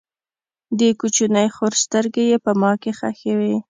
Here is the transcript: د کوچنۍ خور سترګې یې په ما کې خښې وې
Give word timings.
د 0.79 0.81
کوچنۍ 0.99 1.47
خور 1.55 1.73
سترګې 1.83 2.23
یې 2.31 2.37
په 2.45 2.51
ما 2.61 2.71
کې 2.81 2.91
خښې 2.99 3.33
وې 3.39 3.55